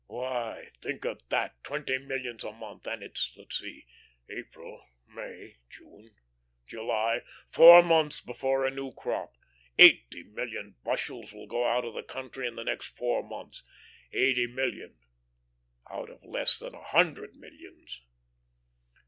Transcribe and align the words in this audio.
"Why, 0.07 0.69
think 0.81 1.05
of 1.05 1.21
that, 1.29 1.63
twenty 1.63 1.99
millions 1.99 2.43
a 2.43 2.51
month, 2.51 2.87
and 2.87 3.03
it's 3.03 3.35
let's 3.37 3.59
see, 3.59 3.85
April, 4.27 4.83
May, 5.07 5.57
June, 5.69 6.15
July 6.65 7.19
four 7.51 7.83
months 7.83 8.19
before 8.19 8.65
a 8.65 8.71
new 8.71 8.93
crop. 8.93 9.31
Eighty 9.77 10.23
million 10.23 10.75
bushels 10.83 11.33
will 11.35 11.45
go 11.45 11.67
out 11.67 11.85
of 11.85 11.93
the 11.93 12.01
country 12.01 12.47
in 12.47 12.55
the 12.55 12.63
next 12.63 12.97
four 12.97 13.21
months 13.21 13.61
eighty 14.11 14.47
million 14.47 14.97
out 15.87 16.09
of 16.09 16.23
less 16.23 16.57
than 16.57 16.73
a 16.73 16.81
hundred 16.81 17.35
millions." 17.35 18.01